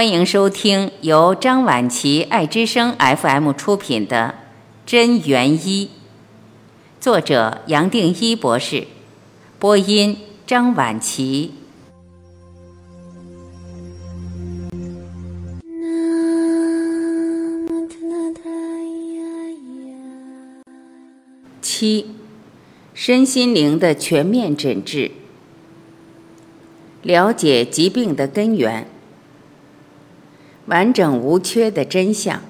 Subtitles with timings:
[0.00, 4.34] 欢迎收听由张晚琪爱之声 FM 出品的
[4.90, 5.86] 《真元一》，
[6.98, 8.86] 作者杨定一博士，
[9.58, 10.16] 播音
[10.46, 11.52] 张晚琪。
[21.60, 22.06] 七，
[22.94, 25.10] 身心灵的全面诊治，
[27.02, 28.88] 了解疾病的根源。
[30.70, 32.40] 完整无缺的真相。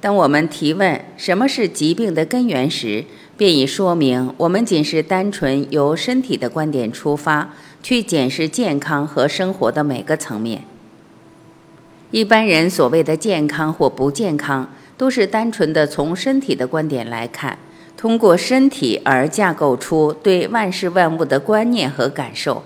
[0.00, 3.04] 当我们提问什么是疾病的根源时，
[3.36, 10.64] 便已说明我们仅是单纯由身体的观点出发去检视健康和生活的每个层面。
[12.10, 17.56] 一般人所谓的健康或不健康，都是单纯的从身体的观点来看，
[17.96, 22.64] 通过身体而架构出对万事万物的观念和感受。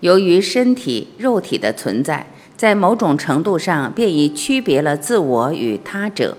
[0.00, 2.26] 由于身体肉体的存在。
[2.58, 6.36] 在某种程度上，便已区别了自我与他者。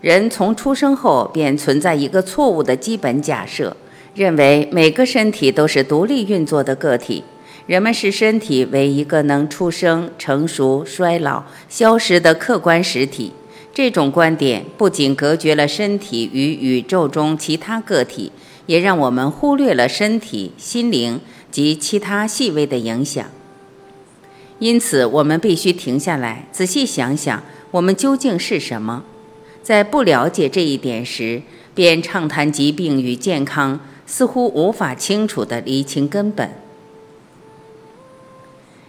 [0.00, 3.76] 人从出生后便存在一个错误的基本假设，
[4.14, 7.24] 认为每个身体都是独立运作的个体。
[7.66, 13.32] 人们视身体为一个能出生、成熟、衰老、消失的客观实体。
[13.74, 18.30] 这种观点不仅隔绝了身体与宇宙中其他个体，
[18.66, 23.26] 也让我们忽略了身体、心灵及其他细微的影响。
[24.62, 29.02] 因此，我们必须停下来，仔细想想，我们究竟是什么。
[29.60, 31.42] 在不了解这一点时，
[31.74, 36.48] 便畅谈疾病与健康，似乎无法清楚地厘清根本。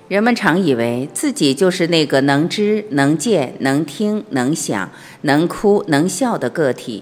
[0.07, 7.01] 人们常以为自己就是那个能知、能见、能听、能想、能哭、能笑的个体。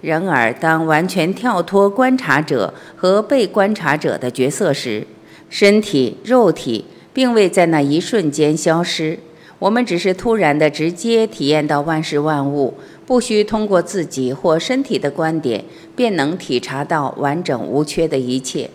[0.00, 5.06] 然而，当完全跳脱观察者和被观察者的角色时，
[5.50, 6.86] 身体、肉体。
[7.16, 9.18] 并未在那一瞬间消失，
[9.58, 12.74] 我们只是突然的直接体验到万事万物，
[13.06, 15.64] 不需通过自己或身体的观点，
[15.96, 18.68] 便能体察到完整无缺的一切。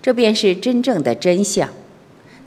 [0.00, 1.68] 这便是真正的真相。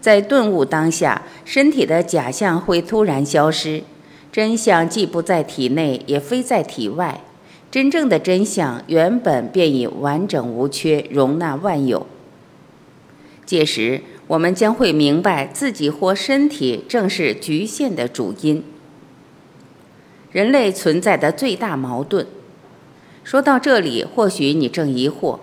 [0.01, 3.83] 在顿悟当下，身体的假象会突然消失，
[4.31, 7.21] 真相既不在体内，也非在体外。
[7.69, 12.07] 真正的真相原本便已完整无缺，容纳万有。
[13.45, 14.01] 届时。
[14.27, 18.63] 我们将会明白，自己或身体正是局限的主因。
[20.31, 22.25] 人类存在的最大矛盾。
[23.23, 25.39] 说到这里，或许你正疑惑：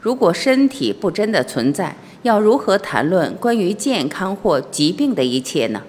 [0.00, 5.82] 如果身体不真的存在，要如何谈论关于健康或疾病的一切呢？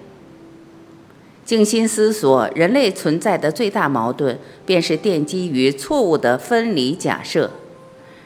[1.44, 7.50] 静心思索，人类存在的最大矛盾，便是奠基于错误的分离假设。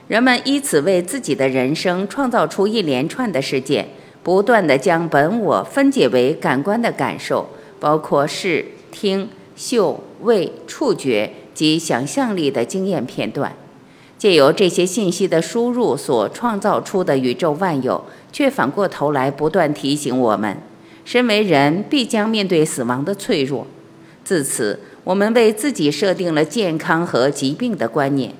[0.09, 3.89] 人们依此为自己的人生创造出一连串的事件。
[4.23, 7.49] 不断地将本我分解为感官的感受，
[7.81, 13.55] 包括视、听、嗅、味、触觉及想象力的经验片段，
[14.17, 20.57] 借由这些信息的输入所创造出的宇宙万有，却反过头来不断提醒我们：
[21.05, 23.67] 身为人，必将面对死亡的脆弱。
[24.23, 28.33] 自此，我们为自己设定了健康和疾病的观念。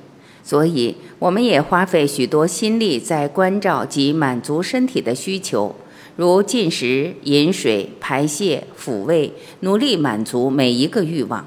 [0.45, 5.75] 所以，我们也花费许多心力在关照及满足身体的需求，
[6.17, 11.47] 如进食、饮水、排泄、抚慰，努力满足每一个欲望。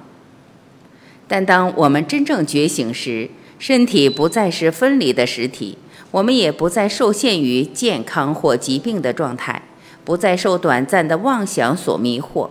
[1.28, 3.30] 但当我们真正觉醒时，
[3.60, 5.78] 身体不再是分离的实体，
[6.12, 9.62] 我们也不再受限于健康或疾病的状态，
[10.06, 12.50] 不再受短暂的妄想所迷惑。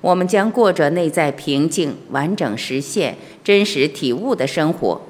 [0.00, 5.00] 我们将过着内在平静、完整实现、真实体悟的生活。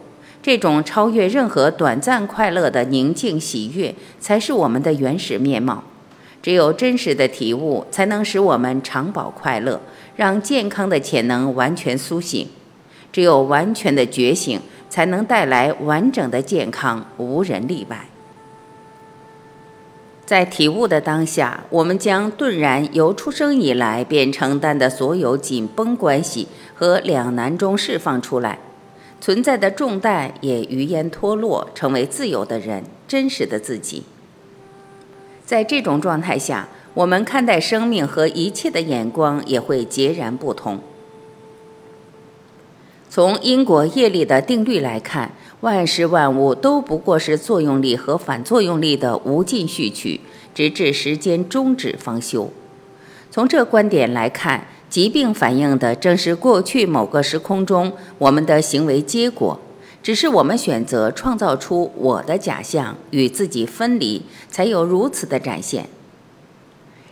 [0.45, 5.83] 这种超越任何短暂快乐的宁静喜悦，才是我们的原始面貌。
[6.43, 9.81] 只有真实的体悟，才能使我们长保快乐，
[10.17, 12.47] 让健康的潜能完全苏醒。
[13.11, 14.61] 只有完全的觉醒，
[14.91, 18.07] 才能带来完整的健康，无人例外。
[20.27, 28.59] 在体悟的当下，我们将顿然由出生以来便承担的所有紧绷关系和两难中释放出来。
[29.25, 34.03] 存在的重担也余烟脱落，成为自由的人，真实的自己。
[35.47, 40.79] 在这种状态下，我们看待生命和一切的眼光也会截然不同。
[43.09, 45.33] 从因果业力的定律来看，
[45.63, 50.21] 万事万物都不过是作用力和反作用力的无尽序曲，
[50.55, 52.51] 直至时间终止方休。
[53.31, 54.67] 从这观点来看。
[54.95, 59.59] 疾病反映的正是过去某个时空中我们的行为结果，
[60.05, 65.89] 只是我们选择创造出我的假象与自己分离，才有如此的展现。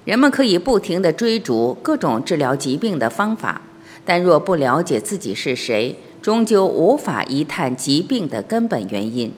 [0.04, 3.62] 人们可以不停地追逐各种治疗疾病的方法，
[4.04, 9.32] 但若不了解自己是谁，终究无法一探疾病的根本原因。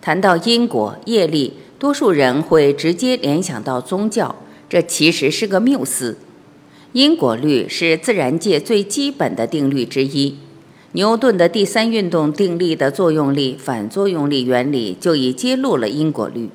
[0.00, 4.34] 谈到因果业力，多数人会直接联想到宗教，
[4.68, 6.18] 这其实是个谬思。
[6.92, 10.36] 因果律是自然界最基本的定律之一。
[10.92, 16.50] 牛顿的第三运动定律的作用力反作用力原理就已揭露了因果律。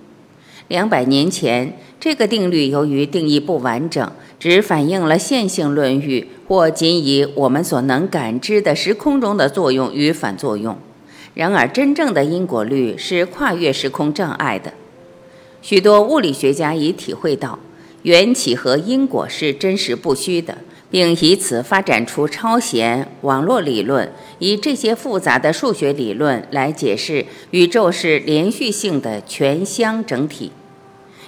[0.67, 10.77] 两百年前，这个定律由于定义不完整，只反映了线性论域或仅以我们所能感知的时空中的作用与反作用。
[11.33, 14.73] 然而，真正的因果律是跨越时空障碍的。
[15.61, 17.59] 许多物理学家已体会到，
[18.05, 20.57] 缘起和因果是真实不虚的。
[20.91, 24.09] 并以此发展出超弦网络理论，
[24.39, 30.51] 以这些复杂的数学理论来解释宇宙是连续性的全相整体。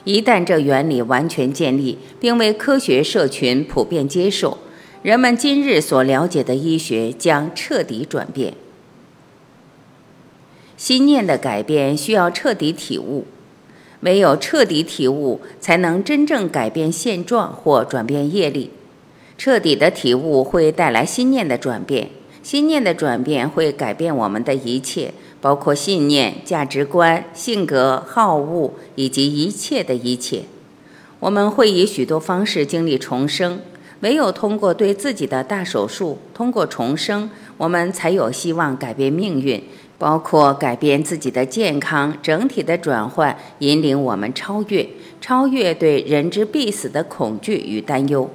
[0.05, 4.59] 一旦这原理完全建立，并为科学社群普遍接受，
[5.01, 8.53] 人们今日所了解的医学将彻底转变。
[10.77, 13.25] 心念的改变需要彻底体悟，
[14.01, 18.71] 唯有彻底体悟，才能真正改变现状或转变业力。
[19.37, 22.09] 彻底的体悟会带来心念的转变，
[22.41, 30.43] 心念的转变会改变我们的一切，包括信念、价值观、性格、好恶以及一切的一切。
[31.19, 33.59] 我们会以许多方式经历重生，
[34.01, 39.63] 唯有通过对自己的大手术，通过重生，我们才有希望改变命运，
[39.99, 44.87] 包括改变自己的健康，整体的转换，引领我们超越，
[45.19, 48.29] 超越对人之必死的恐惧与担忧。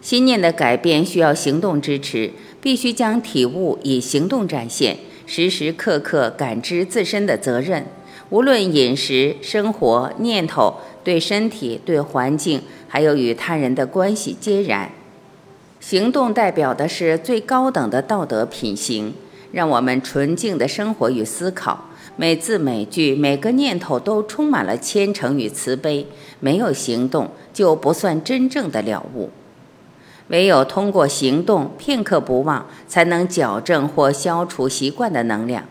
[0.00, 7.86] 心念的改变需要行动支持，必须将体悟以行动展现，时时刻刻感知自身的责任。
[8.30, 10.74] 无论饮食、生活、念头，
[11.04, 14.90] 对身体、对环境，还有与他人的关系皆然。
[15.78, 19.14] 行动代表的是最高等的道德品行，
[19.56, 21.86] 让我们纯净的生活与思考，
[22.16, 26.06] 每字每句、每个念头都充满了虔诚与慈悲。
[26.40, 29.30] 没有行动，就不算真正的了悟。
[30.28, 35.64] 唯有通过行动，片刻不忘，才能矫正或消除习惯的能量。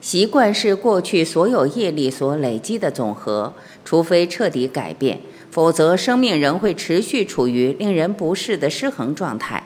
[0.00, 3.52] 习惯是过去所有业力所累积的总和，
[3.84, 5.18] 除非彻底改变，
[5.50, 9.63] 否则生命仍会持续处于令人不适的失衡状态。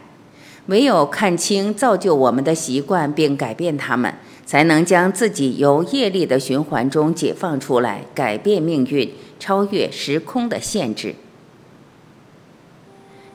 [0.68, 11.14] 唯有看清造就我们的习惯并改变它们，才能将自己由业力的循环中解放出来，改变命运，超越时空的限制。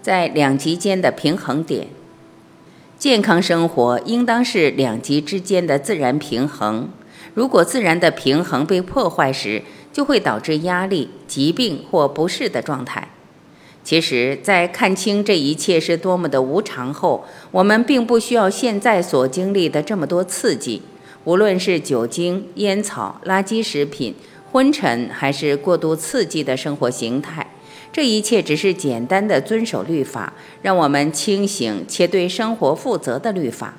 [0.01, 1.87] 在两极间的平衡点，
[2.99, 6.89] 健康生活应当是两极之间的自然平衡。
[7.33, 13.09] 如果自然的平衡被破坏时，就会导致压力、疾病或不适的状态。
[13.83, 20.81] 其实，在看清这一切是多么的无常后，我们并不需要现在所经历的这么多刺激，
[21.25, 24.15] 无论是酒精、烟草、垃圾食品、
[24.51, 27.45] 昏沉，还是过度刺激的生活形态。
[27.91, 33.73] 这一切只是简单的遵守律法，让我们清醒且对生活负责的律法。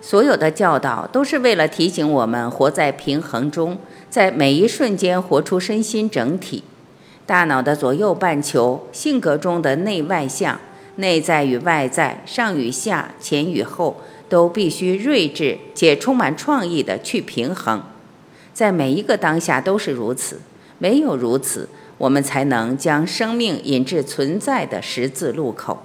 [0.00, 3.76] 所有的教导都是为了提醒我们活在平衡中，
[4.08, 6.64] 在每一瞬间活出身心整体。
[7.30, 10.58] 大脑的左右半球、性格中的内外向、
[10.96, 17.80] 内在与外在、上与下、前与后，都必须睿智且充满创意的去平衡。
[18.52, 20.40] 在每一个当下都是如此，
[20.80, 21.68] 唯有如此。
[21.98, 25.80] 我们才能将生命引至存在的十字路口。